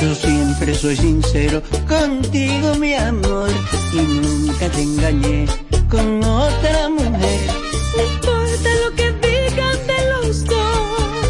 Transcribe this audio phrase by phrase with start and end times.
[0.00, 3.48] Yo siempre soy sincero contigo, mi amor,
[3.92, 5.46] y nunca te engañé
[5.90, 7.40] con otra mujer.
[7.96, 11.28] No importa lo que digan de los dos,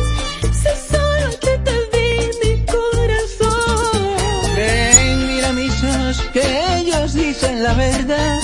[0.53, 4.57] si solo te, te di mi corazón.
[4.57, 8.39] Ven, mira mis ojos, que ellos dicen la verdad.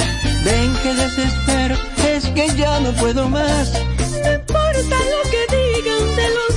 [0.45, 1.77] Ven, que desespero,
[2.15, 3.73] es que ya no puedo más.
[4.23, 6.50] No importa lo que digan de los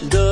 [0.00, 0.31] the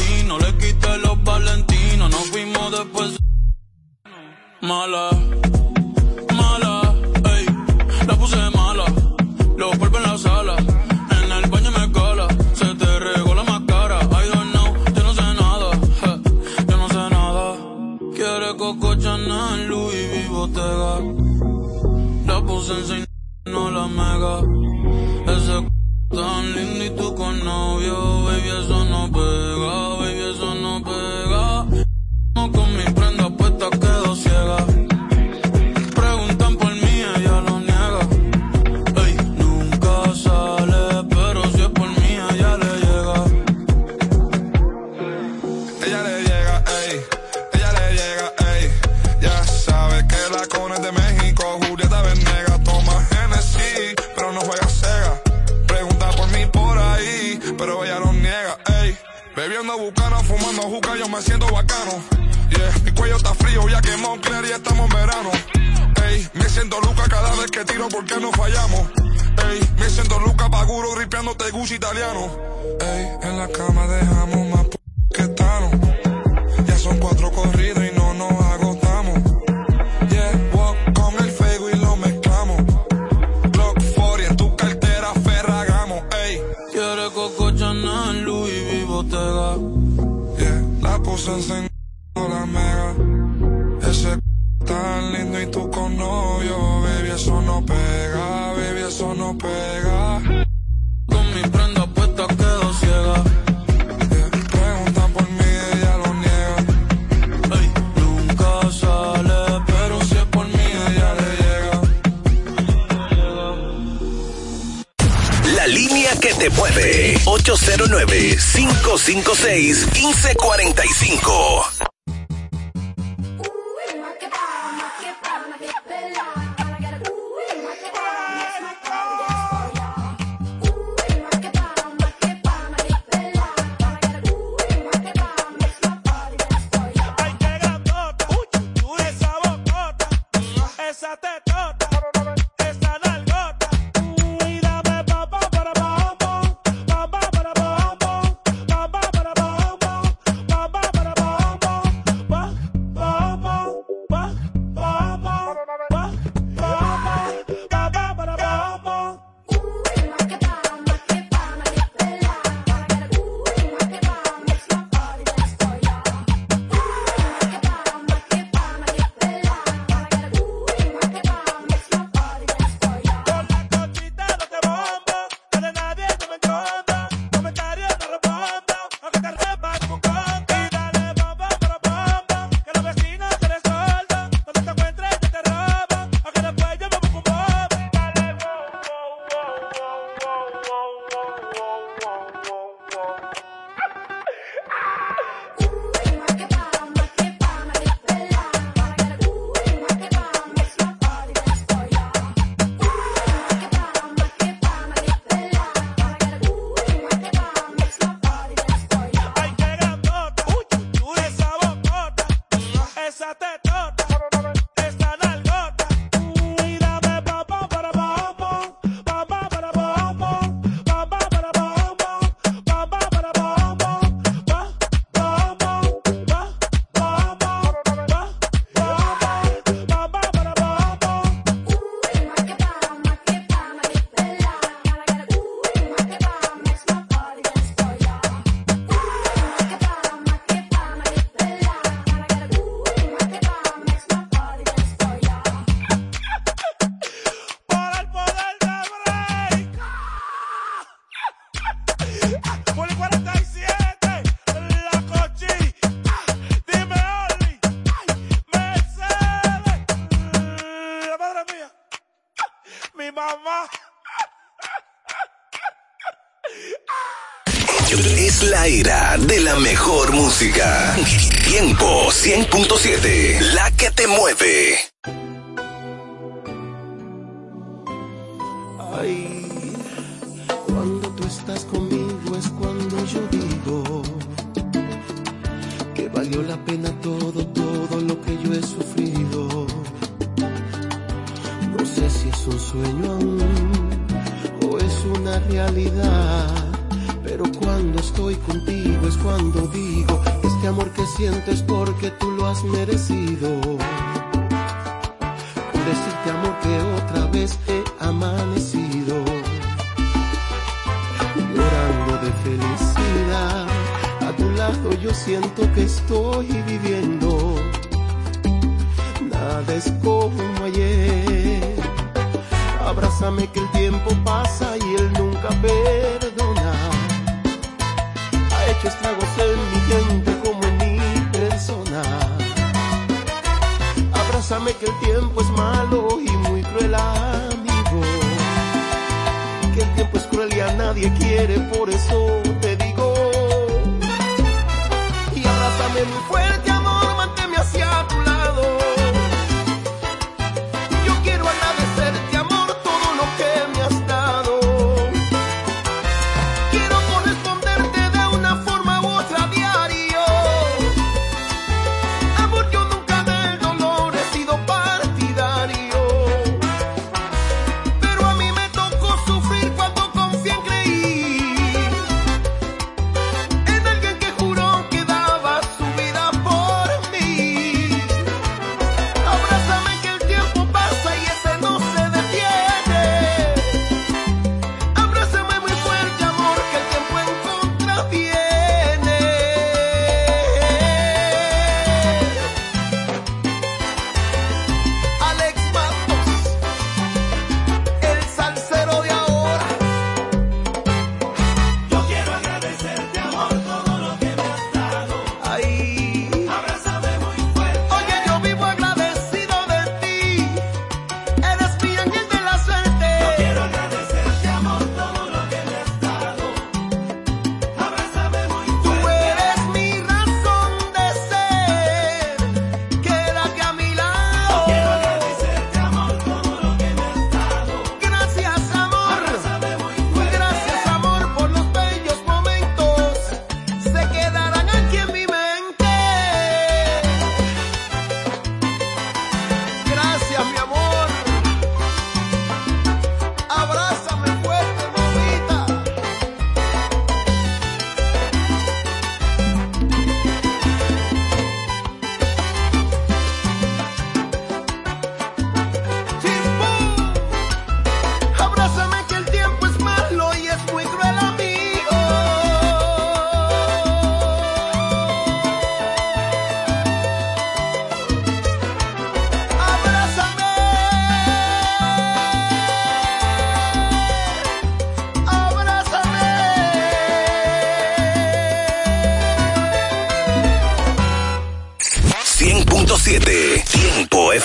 [0.00, 3.18] platino, le quité los valentinos, nos fuimos después.
[4.62, 5.10] Mala,
[6.34, 6.94] mala,
[7.34, 7.46] ey,
[8.06, 8.84] la puse mala,
[9.56, 14.00] los polvos en la sala, en el baño me cala, se te regó la máscara,
[14.02, 16.12] I don't know, yo no sé nada, je,
[16.68, 17.56] yo no sé nada.
[18.14, 21.00] Quiere Coco Chanel, Louis V, Bottega,
[22.26, 23.04] la puse en
[23.52, 24.49] no la mega.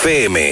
[0.06, 0.45] FM.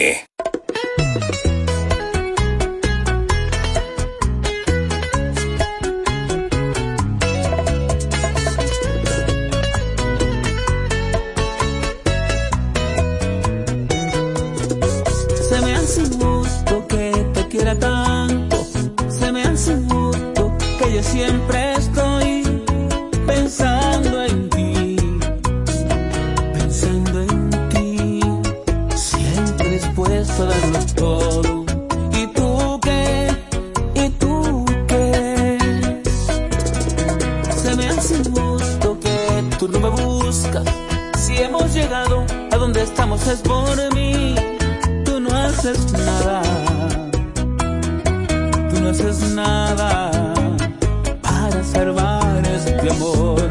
[51.22, 53.42] para salvar este amor.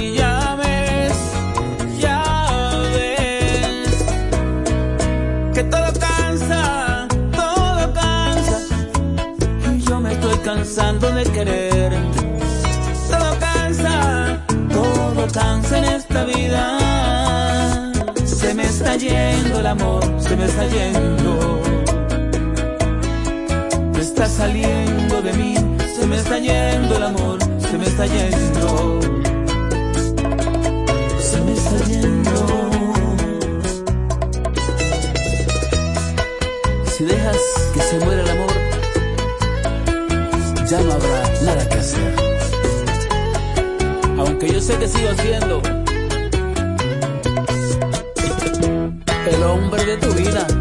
[0.00, 1.18] Y ya ves,
[1.98, 2.22] ya
[2.94, 4.04] ves
[5.54, 8.58] que todo cansa, todo cansa.
[9.74, 12.20] Y yo me estoy cansando de quererte.
[13.10, 14.38] Todo cansa,
[14.72, 17.92] todo cansa en esta vida.
[18.24, 21.59] Se me está yendo el amor, se me está yendo
[24.40, 25.54] saliendo de mí,
[25.94, 27.38] se me está yendo el amor,
[27.70, 29.00] se me está yendo.
[31.28, 32.70] Se me está yendo.
[36.92, 37.40] Si dejas
[37.74, 38.54] que se muera el amor,
[40.70, 42.14] ya no habrá nada que hacer.
[44.20, 45.60] Aunque yo sé que sigo siendo
[49.32, 50.59] el hombre de tu vida.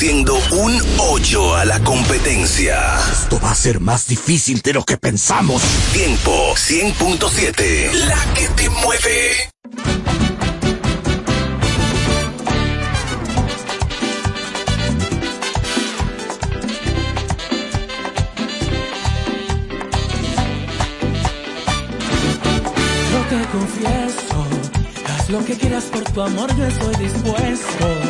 [0.00, 2.80] Haciendo un hoyo a la competencia.
[3.12, 5.60] Esto va a ser más difícil de lo que pensamos.
[5.92, 9.50] Tiempo 100.7, la que te mueve.
[23.12, 24.46] Yo te confieso,
[25.10, 28.09] haz lo que quieras por tu amor, yo estoy dispuesto.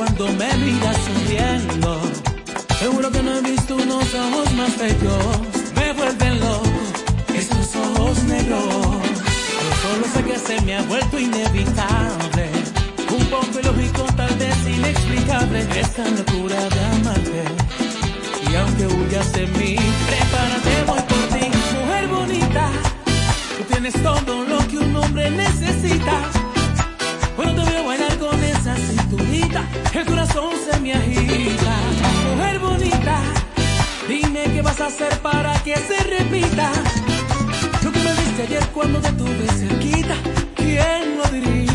[0.00, 2.00] Cuando me miras sonriendo.
[2.78, 5.36] Seguro que no he visto unos ojos más bellos.
[5.74, 6.70] Me vuelven loco
[7.34, 8.64] esos ojos negros.
[9.62, 12.44] Yo solo sé que se me ha vuelto inevitable.
[13.14, 15.66] Un poco ilógico, tal vez inexplicable.
[35.22, 36.70] Para que se repita.
[37.82, 40.14] Lo que me diste ayer cuando te tuve cerquita,
[40.54, 41.69] ¿quién lo diría?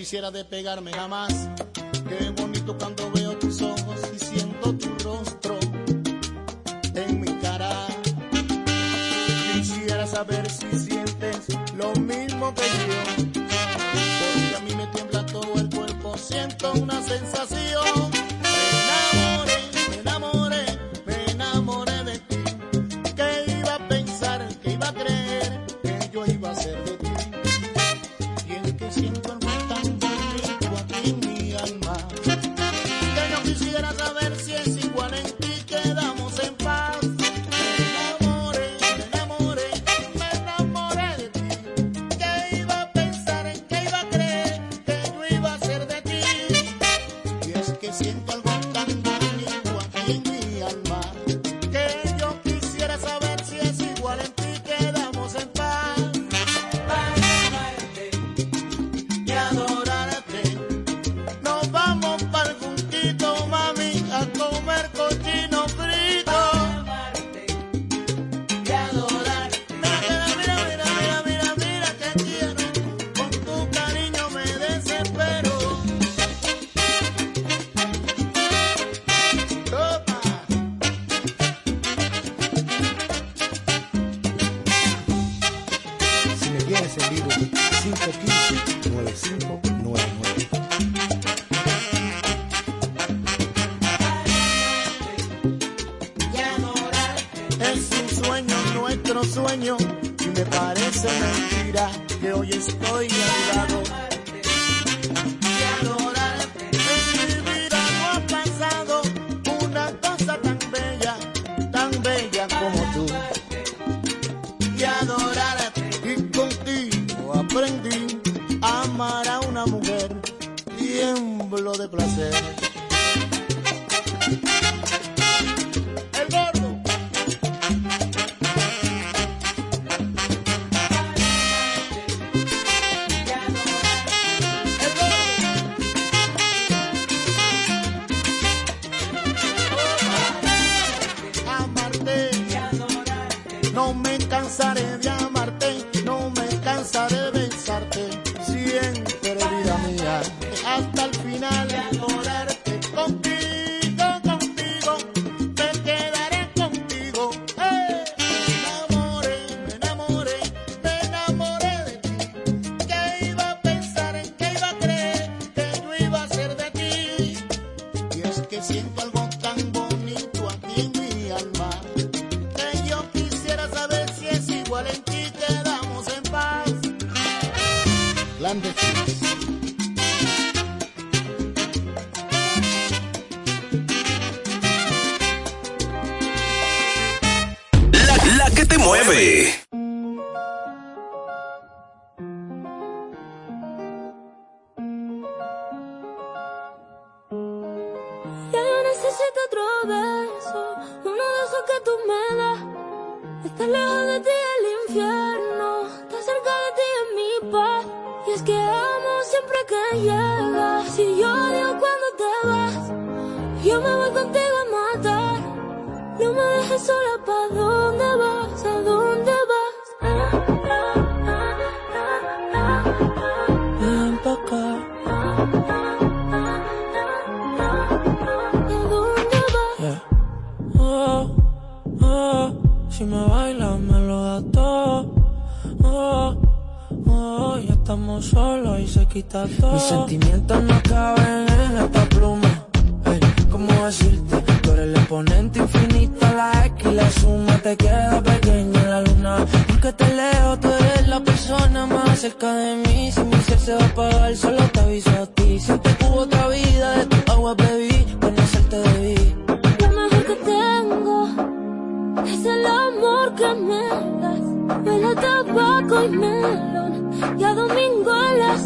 [0.00, 1.46] Quisiera despegarme jamás.
[2.08, 2.99] Qué bonito cuando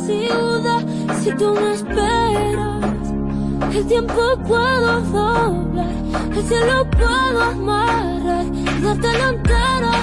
[0.07, 0.83] ciudad
[1.23, 2.85] si tú me esperas.
[3.75, 5.95] El tiempo puedo doblar,
[6.37, 8.47] el cielo puedo amarrar,
[8.83, 9.95] darte la entera.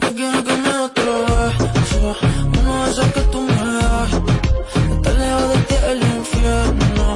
[0.00, 1.54] Yo quiero que me otra vez,
[2.60, 4.12] una de esas que tú me das.
[4.92, 7.06] Estar lejos de ti el infierno,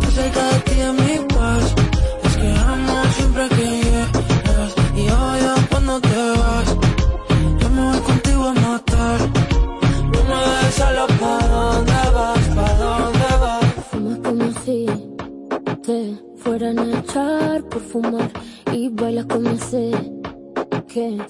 [0.00, 0.67] estar cerca de ti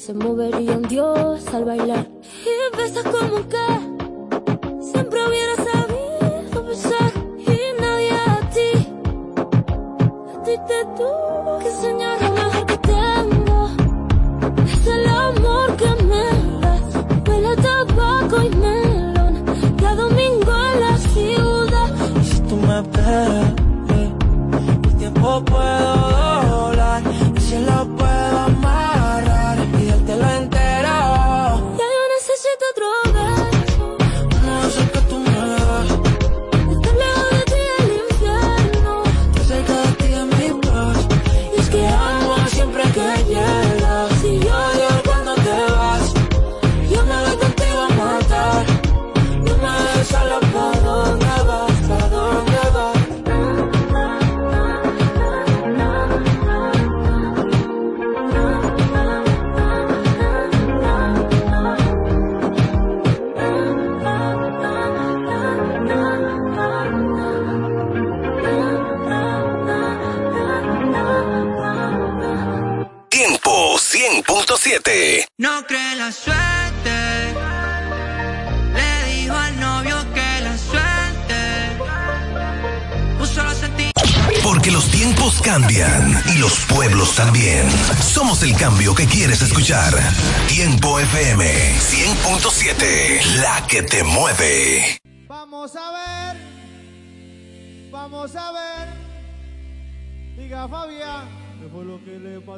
[0.09, 2.07] se movería un dios al bailar.
[2.43, 3.88] Y besas como que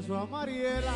[0.00, 0.94] pasó a Mariela?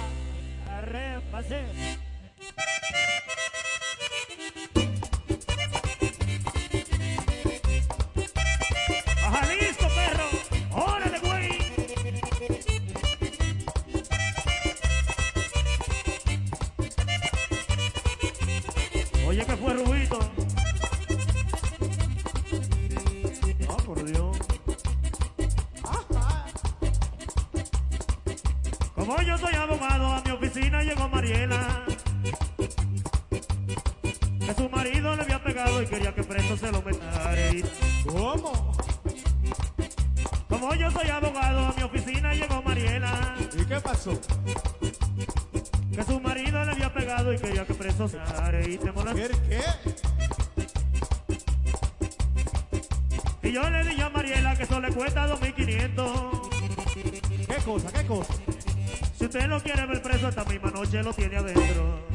[34.95, 37.35] marido le había pegado y quería que preso se lo metara.
[38.07, 38.77] ¿Cómo?
[40.49, 43.35] Como yo soy abogado, a mi oficina llegó Mariela.
[43.59, 44.13] ¿Y qué pasó?
[45.93, 48.19] Que su marido le había pegado y quería que preso se
[48.69, 49.37] y te molesté.
[49.49, 49.63] qué?
[53.49, 57.47] Y yo le dije a Mariela que eso le cuesta 2.500.
[57.47, 57.93] ¿Qué cosa?
[57.93, 58.33] ¿Qué cosa?
[59.19, 62.13] Si usted lo quiere ver preso, esta misma noche lo tiene adentro.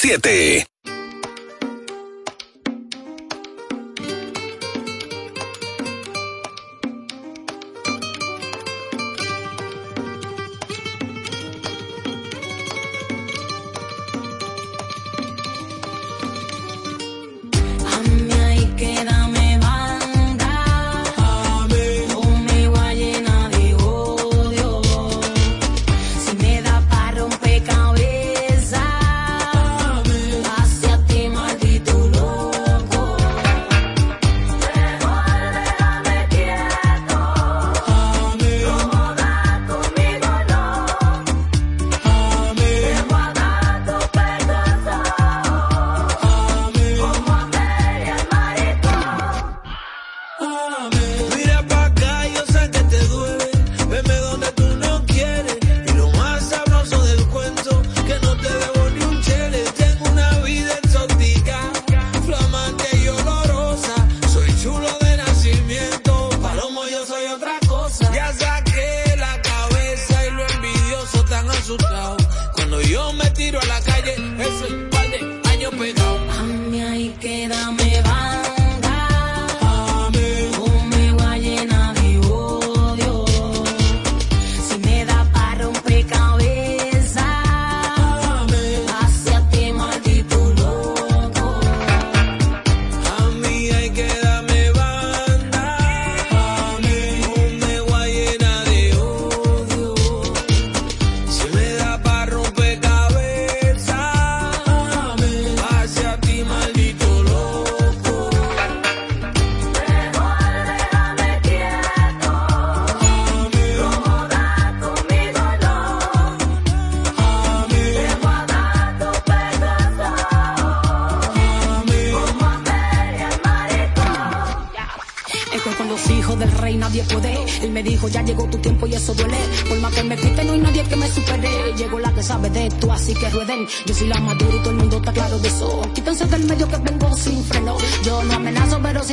[0.00, 0.69] siete.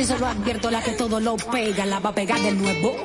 [0.08, 2.96] solo advierto la que todo lo pega, la va a pegar de nuevo.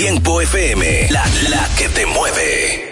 [0.00, 2.89] Tiempo FM, la, la que te mueve.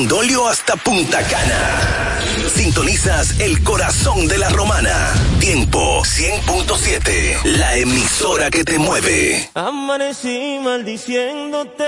[0.00, 2.18] Desde Juan Dolio hasta Punta Cana.
[2.48, 5.12] Sintonizas el corazón de la romana.
[5.40, 7.42] Tiempo 100.7.
[7.58, 9.50] La emisora que te mueve.
[9.54, 11.84] Amanecí maldiciéndote.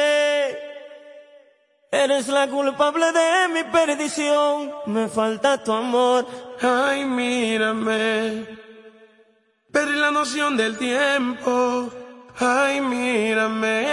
[1.91, 4.73] Eres la culpable de mi perdición.
[4.87, 6.27] Me falta tu amor.
[6.61, 8.47] Ay, mírame.
[9.73, 11.91] Perdí la noción del tiempo.
[12.39, 13.87] Ay, mírame.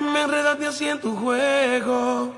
[0.00, 2.37] Me enredaste así en tu juego.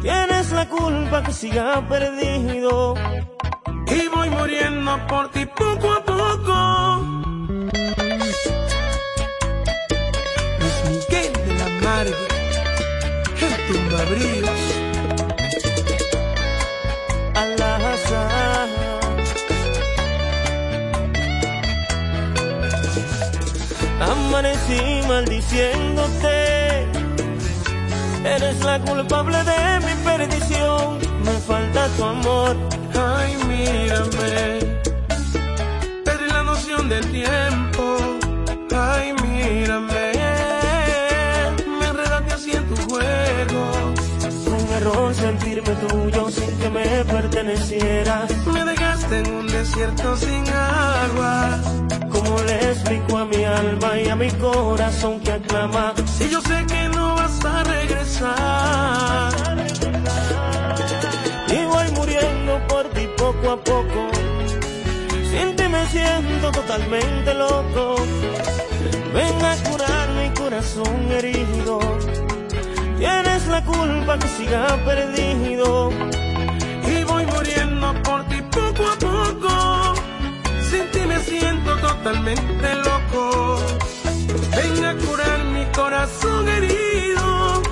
[0.00, 2.94] Tienes la culpa que siga perdido.
[3.86, 6.56] Y voy muriendo por ti poco a poco.
[10.60, 12.26] Luis Miguel de la Margue,
[13.46, 14.78] el tumbabríos.
[24.00, 26.47] Amanecí maldiciéndote.
[28.36, 30.98] Eres la culpable de mi perdición.
[31.24, 32.56] Me falta tu amor.
[32.94, 34.32] Ay, mírame.
[36.04, 37.96] Perdí la noción del tiempo.
[38.76, 40.12] Ay, mírame.
[41.78, 43.60] Me enredaste así en tu juego.
[44.44, 48.30] Fue un error sentirme tuyo sin que me pertenecieras.
[48.46, 51.60] Me dejaste en un desierto sin agua.
[52.28, 55.94] ¿Cómo le explico a mi alma y a mi corazón que aclama?
[56.04, 59.32] Si yo sé que no vas a regresar.
[61.48, 64.10] Y voy muriendo por ti poco a poco.
[65.30, 67.96] Sin ti me siento totalmente loco.
[69.14, 71.78] Ven a curar mi corazón herido.
[72.98, 75.90] Tienes la culpa que siga perdido.
[76.92, 79.77] Y voy muriendo por ti poco a poco.
[81.28, 83.58] Siento totalmente loco.
[84.56, 87.62] Ven a curar mi corazón herido.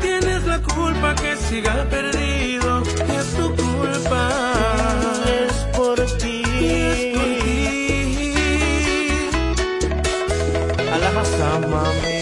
[0.00, 2.82] Tienes la culpa que siga perdido.
[3.08, 4.22] Y es tu culpa.
[5.26, 6.42] Es por ti.
[6.60, 8.34] Y es por ti.
[10.94, 12.18] Alajazá, mami.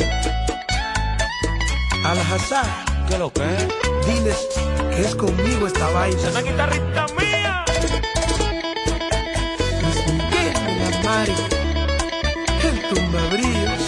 [2.04, 2.66] Al-Hazar,
[3.08, 3.42] ¿Qué lo que?
[4.06, 4.46] diles
[4.94, 6.30] que es conmigo esta vaina.
[6.30, 7.35] Una guitarrita mía.
[11.16, 11.32] Mari,
[12.68, 13.82] el tumbabríos.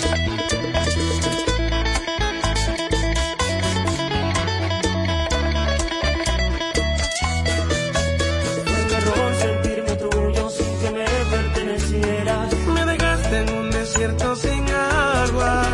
[8.77, 11.05] Un error sentirme tuyo sin que me
[11.35, 12.55] pertenecieras.
[12.75, 15.67] Me dejaste en un desierto sin agua.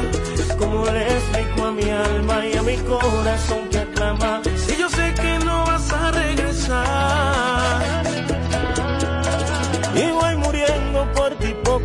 [0.58, 3.73] ¿Cómo le explico a mi alma y a mi corazón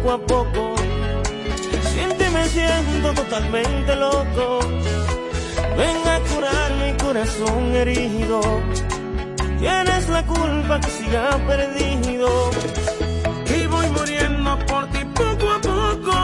[0.10, 0.76] poco a poco.
[1.94, 4.60] Sin ti me siento totalmente loco.
[5.78, 8.42] Ven a curar mi corazón herido.
[9.60, 12.50] Tienes la culpa que siga perdido.
[13.56, 16.18] Y voy muriendo por ti poco a poco.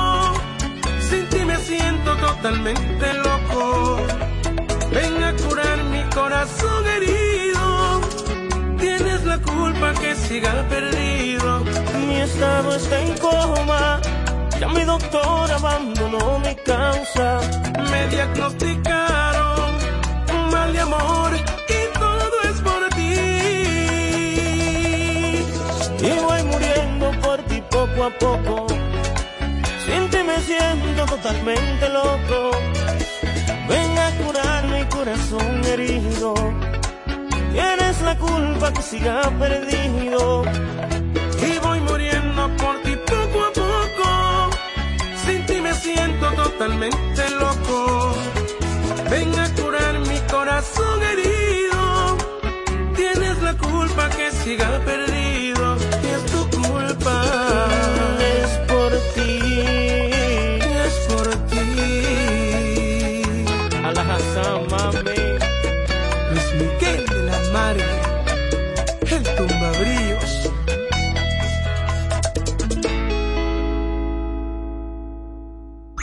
[1.09, 3.97] Sin ti me siento totalmente loco.
[4.91, 7.34] Ven a curar mi corazón herido.
[9.41, 11.63] Culpa que siga perdido.
[12.07, 13.99] Mi estado está en coma.
[14.59, 17.39] Ya mi doctor abandonó mi causa.
[17.91, 19.71] Me diagnosticaron
[20.33, 23.15] un mal de amor y todo es por ti.
[26.07, 28.67] Y voy muriendo por ti poco a poco.
[29.85, 32.51] Sin ti me siento totalmente loco.
[33.67, 36.33] Ven a curar mi corazón herido.
[37.55, 40.43] Tienes la culpa que siga perdido.
[41.47, 44.09] Y voy muriendo por ti poco a poco.
[45.25, 48.13] Sin ti me siento totalmente loco.
[49.09, 52.17] Ven a curar mi corazón herido.
[52.93, 55.94] Tienes la culpa que siga perdido.
[69.11, 70.51] El tumbabríos.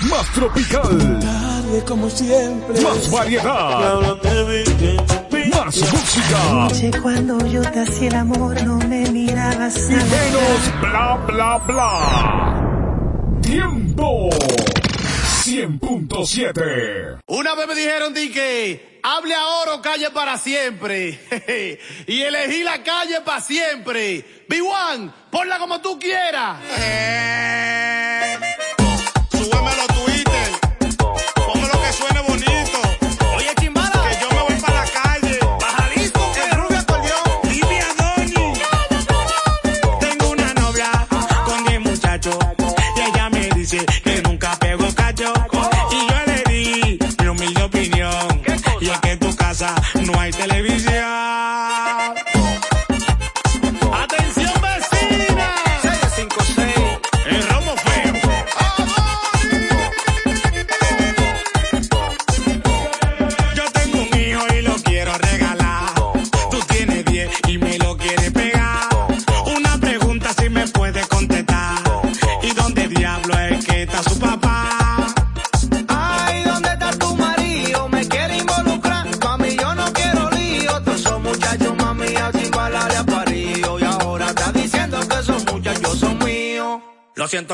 [0.09, 1.21] Más tropical.
[1.21, 2.81] Tarde como siempre.
[2.81, 4.17] Más variedad.
[5.55, 6.51] Más música.
[6.51, 13.41] Anoche cuando yo te hacía el amor no me mirabas Y menos bla bla bla.
[13.41, 14.31] Tiempo
[15.45, 17.21] 100.7.
[17.27, 21.21] Una vez me dijeron di que hable ahora o calle para siempre.
[22.07, 24.47] y elegí la calle para siempre.
[24.49, 26.59] B1, ponla como tú quieras.
[26.79, 28.02] Eh.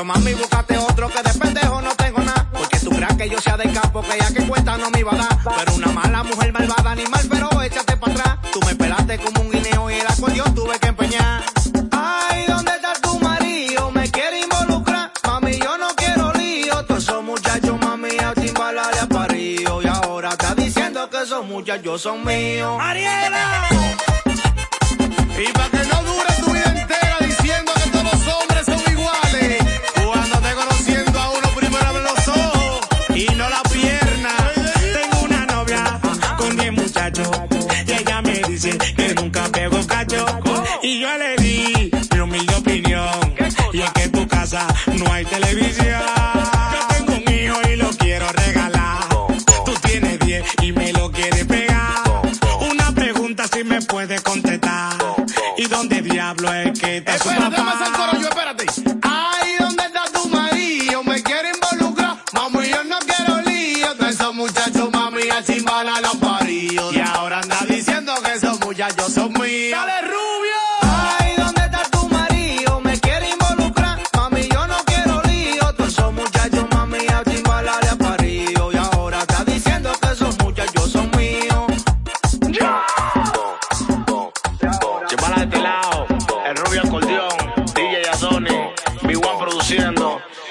[0.09, 2.47] Mami, búscate otro que de pendejo no tengo nada.
[2.51, 5.13] Porque tú creas que yo sea de campo, que ya que cuenta no me iba
[5.13, 5.37] a dar.
[5.57, 8.51] Pero una mala mujer malvada, animal, pero échate para atrás.
[8.51, 11.43] Tú me pelaste como un guineo y el acordeón tuve que empeñar.
[11.91, 13.91] Ay, ¿dónde está tu marido?
[13.91, 15.11] Me quiere involucrar.
[15.27, 16.83] Mami, yo no quiero lío.
[16.85, 19.81] Todos esos muchachos, mami, a chimbala le parido.
[19.83, 22.48] Y ahora está diciendo que esos muchachos son míos.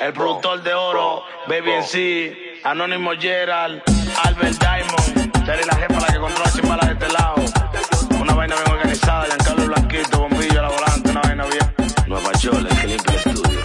[0.08, 2.32] El productor de oro, Baby en sí,
[2.64, 3.82] Anónimo Gerald,
[4.24, 7.34] Albert Diamond, Terry la jefa la que controla Chimbala de este lado.
[8.18, 11.74] Una vaina bien organizada, Giancarlo Blanquito, bombillo a la volante, una vaina bien.
[12.06, 13.60] Nueva York, el que limpia el estudio.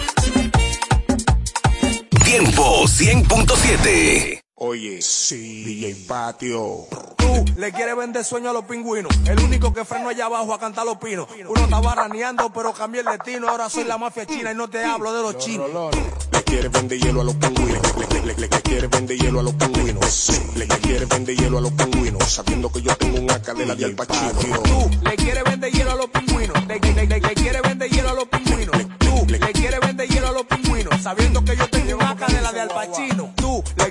[2.24, 4.43] Tiempo 100.7.
[4.56, 6.86] Oye, sí, DJ Patio.
[7.16, 9.12] Tú le quieres vender sueño a los pingüinos.
[9.26, 11.26] El único que freno allá abajo a cantar los pinos.
[11.48, 13.48] Uno estaba raneando, pero cambié el destino.
[13.48, 15.68] Ahora soy la mafia china y no te hablo de los chinos.
[16.30, 17.96] Le quiere vender hielo a los pingüinos.
[17.98, 20.30] Le, le, le, le, le quiere vender hielo a los pingüinos.
[20.54, 22.24] Le, le quiere vender hielo a los pingüinos.
[22.24, 23.74] Sabiendo que yo tengo un AK de la.
[23.74, 26.66] Tú le quieres vender hielo a los pingüinos.
[26.68, 28.76] Le, le, le, le quiere vender hielo a los pingüinos.
[29.00, 31.02] Tú le quieres vender hielo a los pingüinos.
[31.02, 33.33] Sabiendo que yo tengo un AK de la de Al Pacino.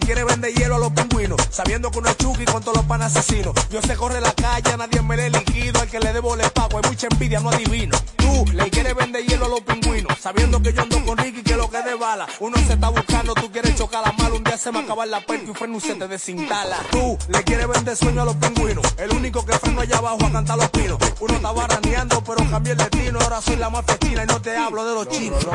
[0.06, 1.40] Quieres vender hielo a los pingüinos.
[1.50, 3.54] Sabiendo que uno es Chucky con todos los pan asesinos.
[3.70, 5.80] Yo sé corre la calle, a nadie me le liquido.
[5.80, 6.78] Al que le debo le pago.
[6.78, 7.98] Hay mucha envidia, no adivino.
[8.18, 10.18] Tú le quieres vender hielo a los pingüinos.
[10.20, 12.28] Sabiendo que yo ando con Ricky que lo que de bala.
[12.40, 14.36] Uno se está buscando, tú quieres chocar la mala.
[14.36, 16.78] Un día se me acaba la puerta y freno se te desinstala.
[16.92, 18.86] Tú le quieres vender sueño a los pingüinos.
[18.98, 20.98] El único que freno allá abajo a cantar los pinos.
[21.22, 23.20] Uno estaba raneando, pero cambié el destino.
[23.20, 25.46] Ahora soy la mafia china y no te hablo de los chinos.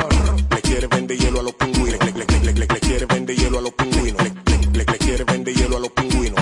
[0.49, 1.99] Le quiere vender hielo a los pingüinos.
[1.99, 3.98] Le, le, le, le, le, le quiere vender hielo a los pingüinos.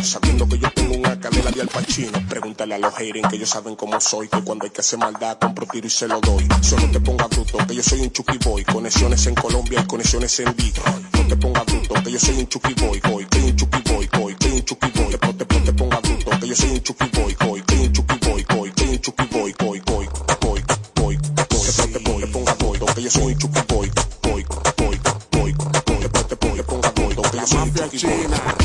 [0.07, 2.17] Sabiendo que yo tengo un AK de la de Al Pacino.
[2.29, 4.29] Pregúntale a los haters que ellos saben cómo soy.
[4.29, 6.47] Que cuando hay que hacer maldad, compro tiro y se lo doy.
[6.61, 8.63] Solo te ponga bruto, que yo soy un Chucky Boy.
[8.63, 11.13] Conexiones en Colombia y conexiones en Detroit.
[11.13, 13.01] No te ponga bruto, que yo soy un Chucky Boy.
[13.01, 15.11] Boy, que un Chucky Boy, boy, que un Chucky Boy.
[15.21, 17.35] No te, no te ponga bruto, que yo soy un Chucky Boy.
[17.45, 19.55] Boy, que un Chucky Boy, boy, que un Chucky Boy.
[19.59, 20.63] Boy, boy, boy, boy,
[20.95, 21.17] boy.
[21.17, 23.91] Que te, te ponga boy, que yo soy un Chucky Boy.
[24.23, 24.45] Boy,
[24.77, 24.99] boy,
[25.33, 25.53] boy.
[25.99, 28.56] Que te, te ponga boy, que yo soy un Chucky Boy.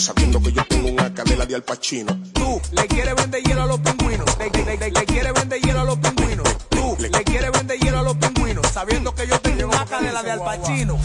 [0.00, 2.18] Sabiendo que yo tengo un AK de la de Al Pacino.
[2.32, 4.26] Tú le quieres vender hielo a los pingüinos.
[4.38, 6.48] Le, le, le, le quieres vender hielo a los pingüinos.
[6.70, 8.66] Tú le quieres vender hielo a los pingüinos.
[8.66, 10.98] Sabiendo que yo tengo un AK de de la de Al Pacino.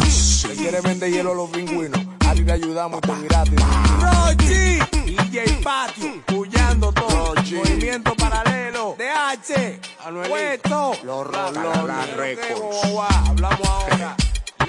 [0.47, 1.99] Le quiere vender hielo a los pingüinos.
[2.25, 3.55] A ti te ayudamos y te miraste.
[3.99, 7.35] Rochi, DJ Patio, puyando todo.
[7.35, 8.95] Movimiento paralelo.
[8.97, 10.93] DH, Puesto.
[11.03, 11.27] Los
[12.15, 13.01] Records.
[13.27, 14.15] Hablamos ahora.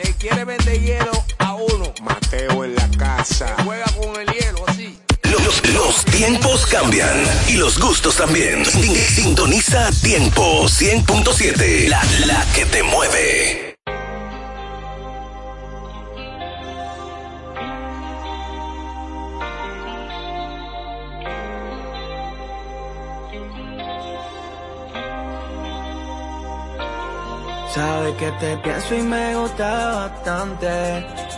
[0.02, 1.92] Le quiere vender hielo a uno.
[2.02, 3.54] Mateo en la casa.
[3.64, 4.98] Juega con el hielo así.
[5.24, 8.64] Los, los tiempos cambian y los gustos también.
[8.64, 13.75] Sin- Sintoniza Tiempo 100.7, la, la que te mueve.
[27.76, 30.66] Sabes que te pienso y me gusta bastante.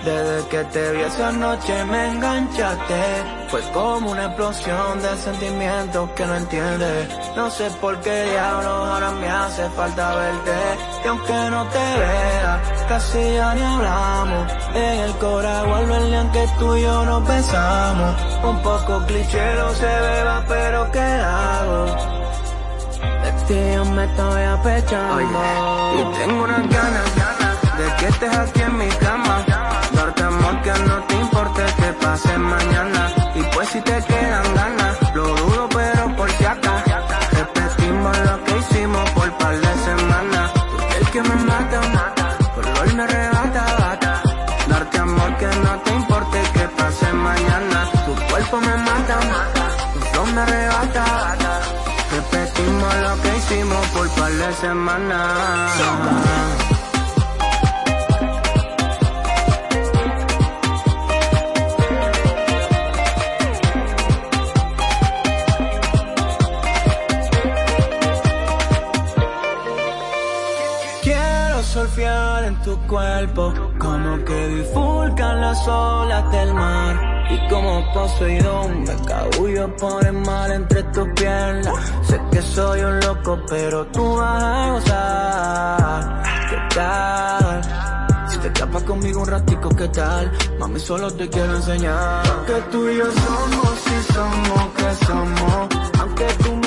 [0.05, 3.03] Desde que te vi esa noche me enganchaste.
[3.49, 7.09] Fue como una explosión de sentimientos que no entiendes.
[7.35, 10.57] No sé por qué diablos ahora me hace falta verte.
[11.05, 14.53] Y aunque no te vea, casi ya ni hablamos.
[14.77, 18.15] En el cora vuelve el que tú y yo nos besamos.
[18.45, 22.18] Un poco cliché no se beba, pero ¿qué hago?
[23.49, 25.21] Ti yo me estoy apechando.
[25.21, 27.09] Y tengo unas ganas,
[27.79, 29.45] De que estés aquí en mi cama.
[29.95, 33.09] Darte amor que no te importe que pase mañana.
[33.35, 36.85] Y pues si te quedan ganas Lo dudo pero por si acá
[37.33, 40.51] Repetimos lo que hicimos por par de semanas.
[40.99, 42.37] El que me mata, mata.
[42.55, 44.23] Color me arrebata, bata.
[44.69, 47.79] Darte amor que no te importe que pase mañana.
[48.05, 49.65] Tu cuerpo me mata, mata.
[50.13, 51.05] Tu me arrebata,
[53.23, 55.73] que hicimos por par de semanas.
[71.03, 77.18] Quiero surfear en tu cuerpo, como que bifurcan las olas del mar.
[77.31, 81.93] Y como Poseidón me cabullo por el mar entre tus piernas.
[82.03, 86.23] Sé que soy un loco, pero tú vas a gozar.
[86.51, 87.63] ¿Qué tal?
[88.29, 90.33] Si te escapas conmigo un ratico, ¿qué tal?
[90.59, 92.23] Mami, solo te quiero enseñar.
[92.47, 95.69] Que tú y yo somos, si somos, que somos.
[96.01, 96.58] Aunque tú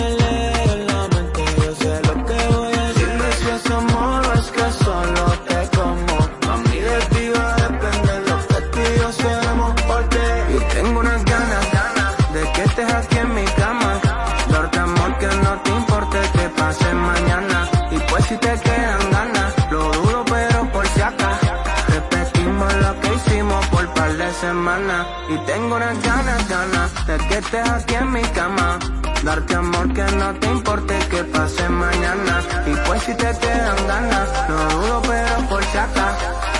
[25.31, 28.77] Y tengo unas ganas, ganas de que estés aquí en mi cama.
[29.23, 32.41] Darte amor que no te importe que pase mañana.
[32.65, 36.17] Y pues si te quedan ganas, no dudo pero por acá.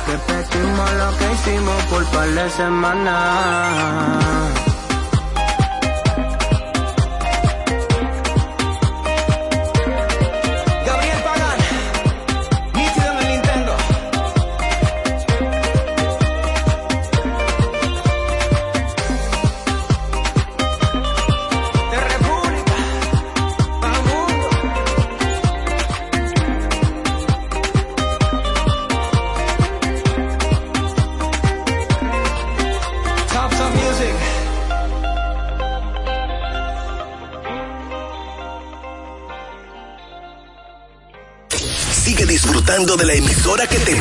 [0.07, 4.21] Repetimos lo que hicimos por par de semanas.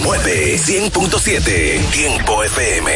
[0.03, 2.91] 99, 100.7, Tiempo FM.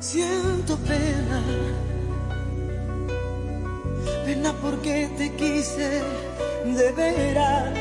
[0.00, 1.42] Siento pena,
[4.24, 6.02] pena porque te quise
[6.64, 7.78] de veras,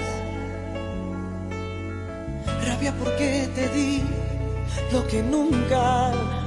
[2.67, 4.03] rabia porque te di
[4.91, 6.40] lo que nunca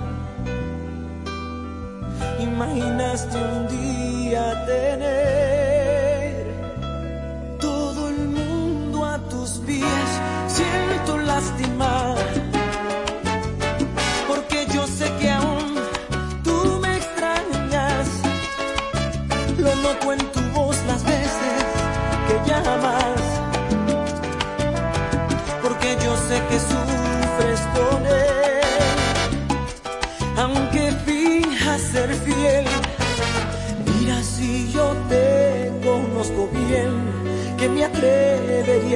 [2.40, 5.53] imaginaste un día tener.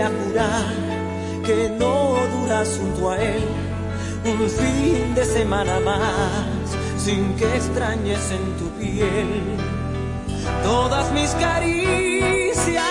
[0.07, 0.65] jurar
[1.45, 3.45] que no duras junto a él
[4.25, 9.29] un fin de semana más sin que extrañes en tu piel
[10.63, 12.85] todas mis caricias.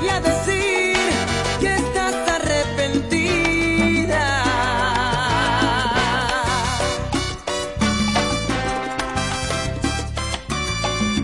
[0.00, 0.96] Y a decir
[1.60, 4.26] que estás arrepentida.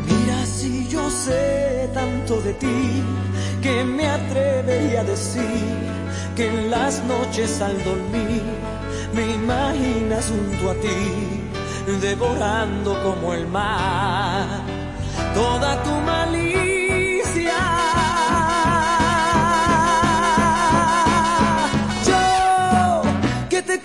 [0.06, 3.02] Mira si yo sé tanto de ti
[3.62, 5.78] que me atrevería a decir
[6.34, 8.42] que en las noches al dormir
[9.14, 11.44] me imaginas junto a ti
[12.00, 14.62] devorando como el mar
[15.34, 16.53] toda tu maldad.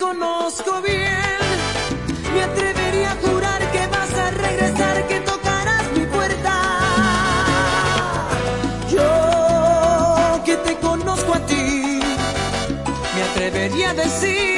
[0.00, 1.38] conozco bien.
[2.34, 6.54] Me atrevería a jurar que vas a regresar, que tocarás mi puerta.
[8.90, 12.00] Yo que te conozco a ti,
[13.14, 14.49] me atrevería a decir.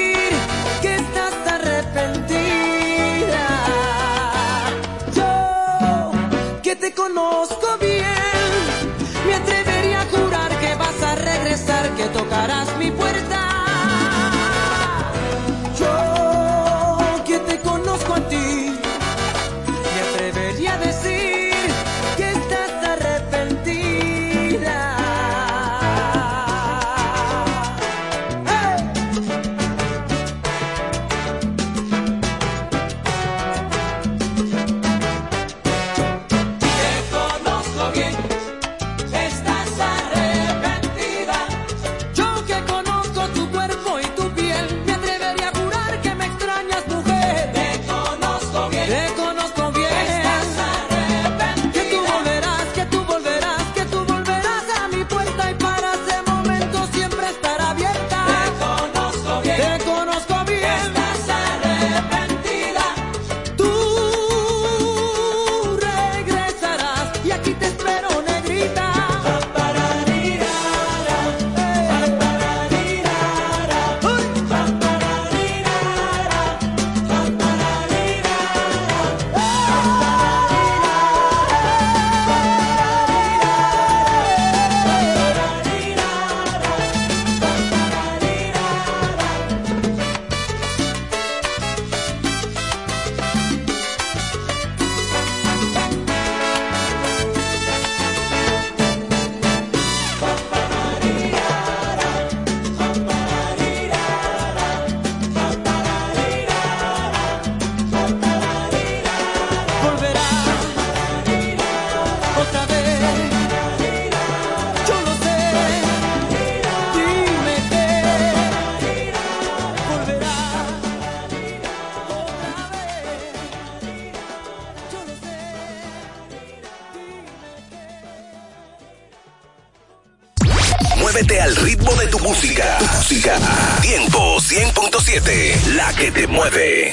[135.82, 136.91] la que te mueve.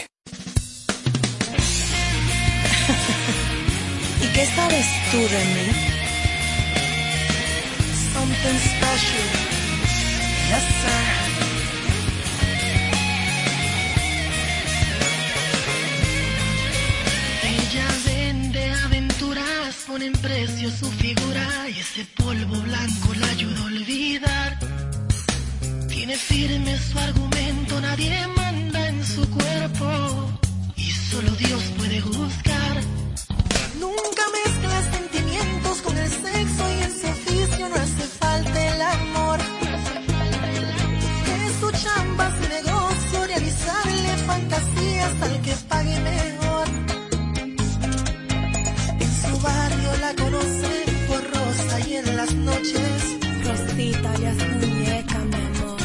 [50.09, 53.17] la conoce por Rosa y en las noches.
[53.45, 55.81] Rosita ya es muñeca, mi amor.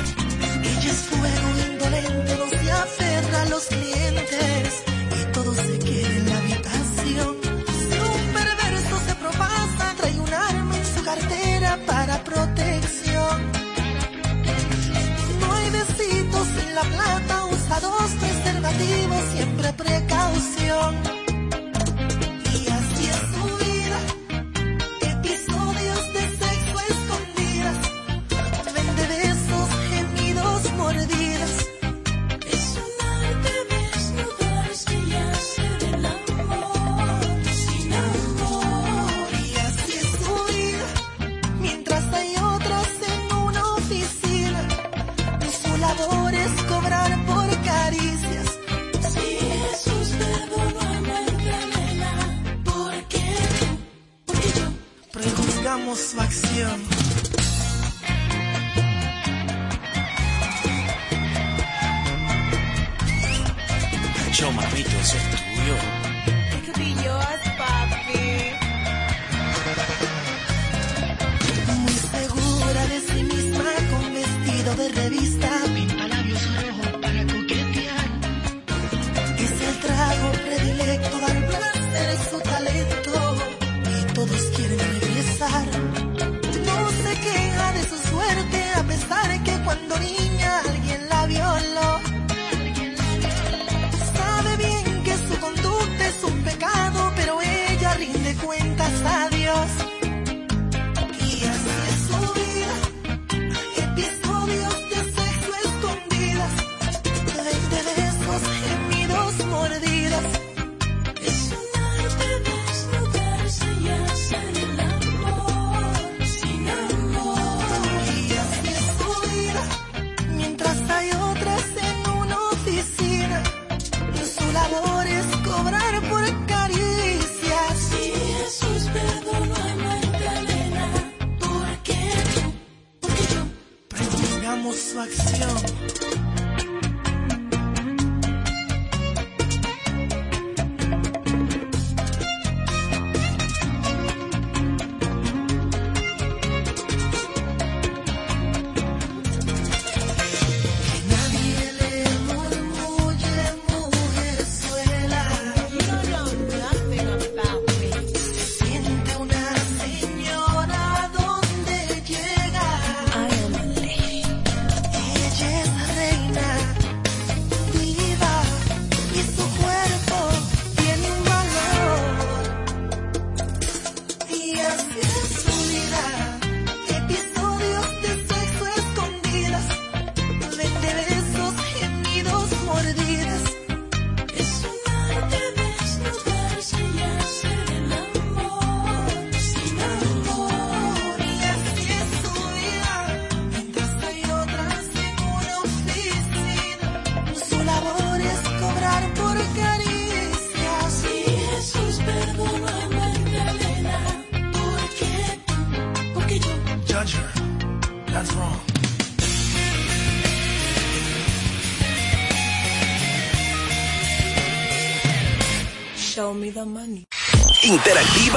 [0.63, 4.83] Ella es fuego indolente, no se aferra a los clientes
[5.19, 7.37] y todo se queda en la habitación.
[7.89, 13.37] Si un perverso se propasa, trae un arma en su cartera para protección.
[15.41, 21.24] No hay besitos en la plata, usa dos preservativos, siempre precaución.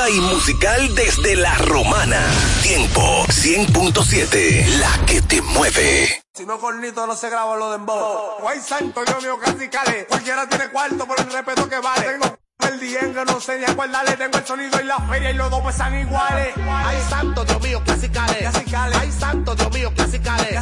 [0.10, 2.18] Y musical desde la romana.
[2.64, 4.66] Tiempo 100.7.
[4.80, 6.24] La que te mueve.
[6.34, 8.38] Si no cornito no se graba lo de embo.
[8.40, 10.06] Guay santo, Dios mío, casi cale.
[10.06, 12.08] Cualquiera tiene cuarto por el respeto que vale.
[12.08, 12.38] Tengo
[12.72, 14.16] el diengue, no sé ni acordarle.
[14.16, 16.54] Tengo el sonido y la feria y los dos pesan iguales.
[16.66, 18.56] Ay, santo, Dios mío, clasicales.
[18.96, 20.60] Ay, santo, Dios mío, clasicales.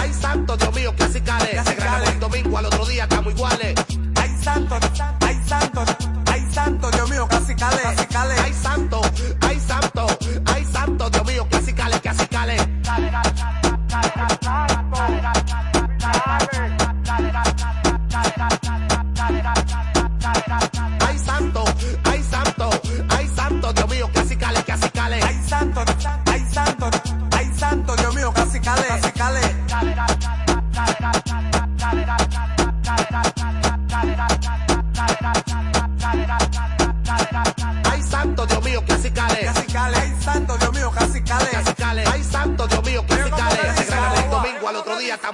[0.00, 1.64] Ay, santo, Dios mío, clasicales.
[1.64, 3.74] Se graba el domingo, al otro día estamos iguales.
[4.16, 4.76] Ay, santo,
[5.20, 5.97] ay, santo, ay,
[6.68, 7.80] santo, Dios mío, casi cale.
[8.44, 9.00] Ay, santo,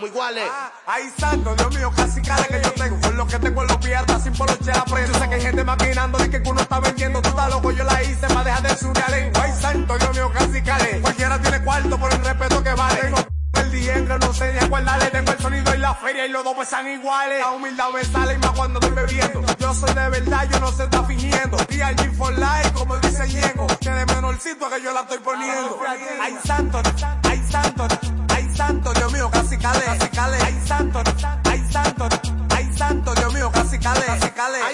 [0.05, 0.45] estamos iguales.
[0.87, 3.01] Ay, santo, Dios mío, casi cale que yo tengo.
[3.01, 5.13] Con lo que tengo en los piernas, sin poloche aprendo.
[5.13, 7.23] Yo sé que hay gente maquinando de que uno está vendiendo.
[7.23, 9.43] Tú estás loco, yo la hice para dejar de lengua.
[9.43, 11.01] Ay, santo, Dios mío, casi cale.
[11.01, 13.01] Cualquiera tiene cuarto por el respeto que vale.
[13.01, 13.19] Tengo
[13.55, 15.11] el diengue, no sé ni acordarle.
[15.11, 17.41] Tengo el sonido y la feria y los dos pesan iguales.
[17.41, 19.43] La humildad me sale y más cuando estoy bebiendo.
[19.59, 21.57] Yo soy de verdad, yo no se está fingiendo.
[21.57, 23.67] DRG for life, como dice Ñengo.
[23.81, 25.79] Que de menorcito que yo la estoy poniendo.
[26.21, 26.83] Ay, santo,
[27.23, 28.14] ay, santo.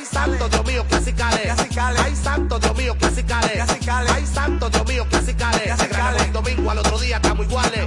[0.01, 1.52] Ay, santo Dios mío, que así cale.
[2.02, 3.62] Ay, santo Dios mío, que así cale.
[4.09, 5.74] Ay, santo Dios mío, que así cale.
[6.24, 7.86] El domingo al otro día estamos iguales.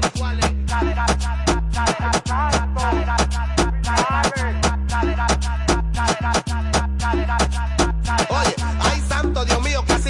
[8.29, 10.03] Oye, ay santo Dios mío, que.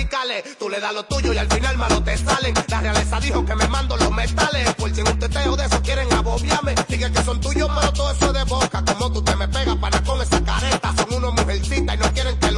[0.59, 2.53] Tú le das lo tuyo y al final malo te salen.
[2.67, 4.73] La realeza dijo que me mando los metales.
[4.75, 6.75] Por si un teteo de eso quieren abobiarme.
[6.87, 8.22] Dije que son tuyos, malo todo eso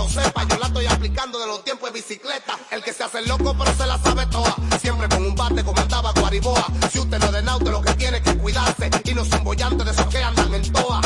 [0.06, 0.44] lo sepa.
[0.44, 2.58] Yo la estoy aplicando de los tiempos de bicicleta.
[2.72, 4.56] El que se hace loco, pero se la sabe toda.
[4.80, 6.68] Siempre con un bate como andaba Guariboa.
[6.92, 8.90] Si usted no es de lo que tiene que cuidarse.
[9.04, 11.02] Y no es un bollante de esos que andan en toa.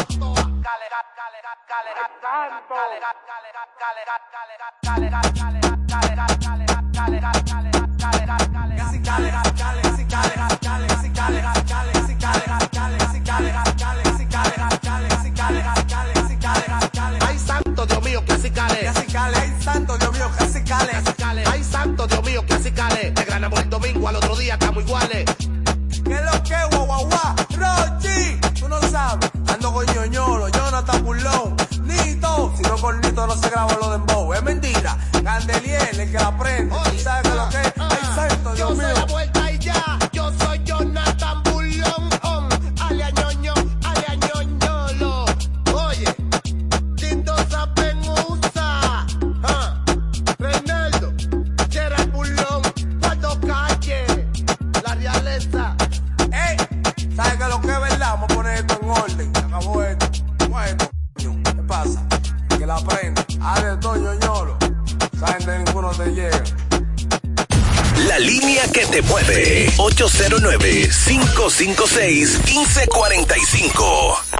[71.59, 74.39] 809-556-1545.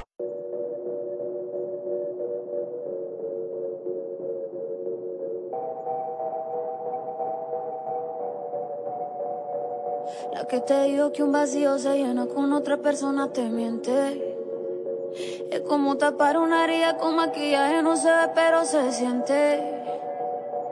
[10.32, 14.34] La que te dijo que un vacío se llena con otra persona te miente.
[15.50, 19.79] Es como tapar una herida con maquillaje, no se ve pero se siente.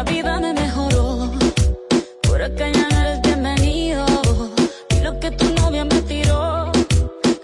[0.00, 1.30] la vida me mejoró.
[2.22, 4.06] Por acá ya no eres bienvenido.
[4.96, 6.72] Y lo que tu novia me tiró.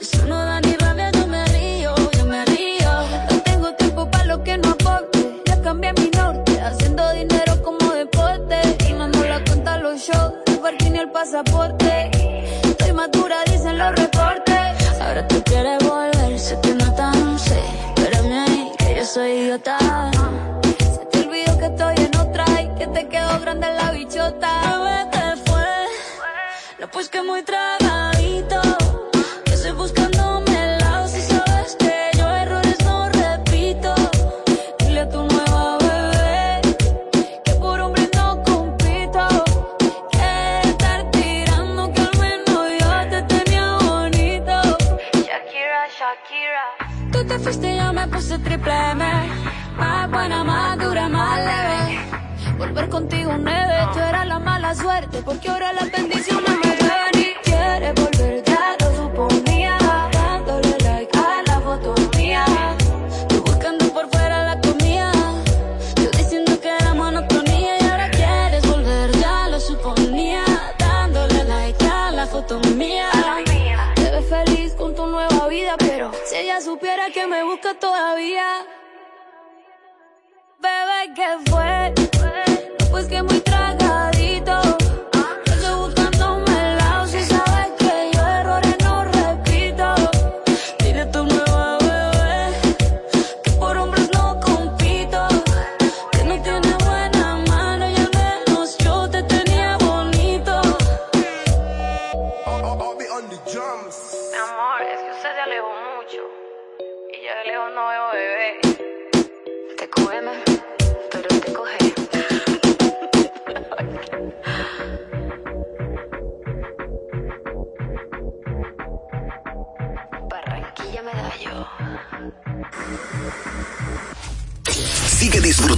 [0.01, 2.91] Eso no da ni rabia, yo me río, yo me río.
[3.31, 5.43] No tengo tiempo para lo que no aporte.
[5.45, 8.57] Ya cambié mi norte, haciendo dinero como deporte.
[8.89, 12.11] Y mando la cuenta a los shows, el parking y el pasaporte.
[12.70, 15.01] Estoy madura, dicen los reportes.
[15.03, 17.61] Ahora tú quieres volver, te nota, no sé.
[17.97, 20.16] Espérame ahí, que yo soy idiota.
[23.47, 24.51] Grande la bichota.
[24.66, 25.73] Bebé, te fue.
[26.81, 28.60] No, pues que muy tragadito.
[29.44, 33.94] Que estoy buscándome el lado si sabes que yo errores no repito.
[34.81, 36.60] Dile a tu nueva bebé
[37.44, 39.24] que por hombre no compito.
[40.16, 44.55] Que estar tirando que al menos yo te tenía bonito.
[45.28, 46.66] Shakira, Shakira.
[47.12, 49.06] Tú te fuiste y yo me puse triple M.
[53.37, 57.95] Contigo nueve, tú eras la mala suerte, porque ahora las bendiciones me ven y quieres
[57.95, 59.77] volver, ya lo suponía,
[60.13, 62.45] dándole like a la foto mía,
[63.29, 65.13] tú buscando por fuera la comida,
[65.97, 70.45] yo diciendo que era monotonía y ahora quieres volver, ya lo suponía,
[70.79, 73.11] dándole like a la foto mía,
[73.97, 78.65] te ves feliz con tu nueva vida, pero si ella supiera que me busca todavía,
[80.59, 81.37] bebé, ¿qué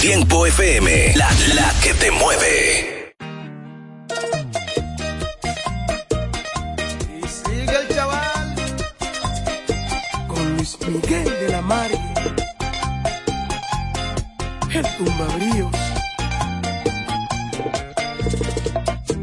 [0.00, 2.91] Tiempo FM, la, la que te mueve.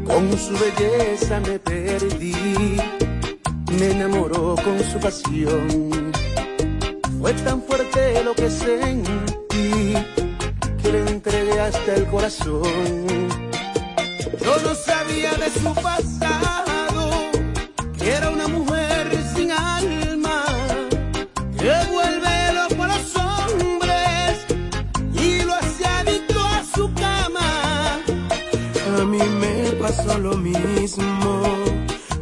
[0.04, 2.76] Con su belleza me perdí,
[3.78, 6.12] me enamoró con su pasión.
[7.20, 9.94] Fue tan fuerte lo que sentí
[10.82, 13.28] que le entregué hasta el corazón.
[14.42, 17.10] Yo no sabía de su pasado,
[17.98, 18.69] que era una mujer
[29.90, 31.42] pasó lo mismo,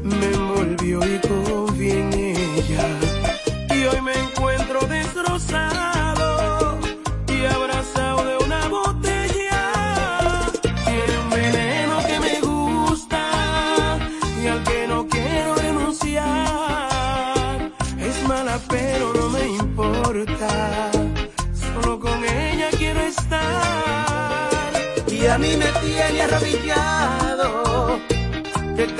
[0.02, 2.86] me envolvió y confié en ella.
[3.74, 6.78] Y hoy me encuentro destrozado
[7.28, 9.72] y abrazado de una botella.
[10.62, 13.22] Tiene un veneno que me gusta
[14.42, 16.26] y al que no quiero renunciar.
[18.00, 20.90] Es mala pero no me importa,
[21.52, 23.58] solo con ella quiero estar.
[25.10, 27.07] Y a mí me tiene arrodillado,